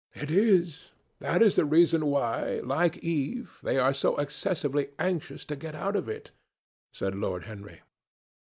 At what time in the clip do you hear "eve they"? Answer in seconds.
3.03-3.77